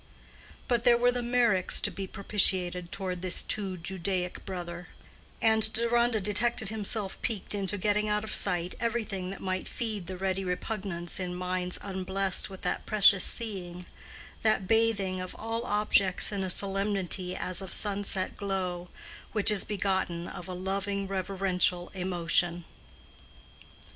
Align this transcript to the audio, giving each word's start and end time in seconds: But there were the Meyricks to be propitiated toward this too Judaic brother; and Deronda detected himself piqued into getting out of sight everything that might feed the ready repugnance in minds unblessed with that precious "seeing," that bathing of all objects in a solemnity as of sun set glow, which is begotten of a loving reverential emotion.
But 0.67 0.81
there 0.83 0.97
were 0.97 1.11
the 1.11 1.21
Meyricks 1.21 1.79
to 1.81 1.91
be 1.91 2.07
propitiated 2.07 2.91
toward 2.91 3.21
this 3.21 3.43
too 3.43 3.77
Judaic 3.77 4.43
brother; 4.45 4.87
and 5.43 5.71
Deronda 5.73 6.19
detected 6.19 6.69
himself 6.69 7.21
piqued 7.21 7.53
into 7.53 7.77
getting 7.77 8.09
out 8.09 8.23
of 8.23 8.33
sight 8.33 8.73
everything 8.79 9.29
that 9.29 9.41
might 9.41 9.67
feed 9.67 10.07
the 10.07 10.17
ready 10.17 10.43
repugnance 10.43 11.19
in 11.19 11.35
minds 11.35 11.77
unblessed 11.83 12.49
with 12.49 12.61
that 12.61 12.87
precious 12.87 13.23
"seeing," 13.23 13.85
that 14.41 14.67
bathing 14.67 15.19
of 15.19 15.35
all 15.35 15.63
objects 15.65 16.31
in 16.31 16.43
a 16.43 16.49
solemnity 16.49 17.35
as 17.35 17.61
of 17.61 17.71
sun 17.71 18.03
set 18.03 18.35
glow, 18.35 18.89
which 19.33 19.51
is 19.51 19.63
begotten 19.63 20.27
of 20.27 20.47
a 20.47 20.53
loving 20.55 21.07
reverential 21.07 21.89
emotion. 21.89 22.65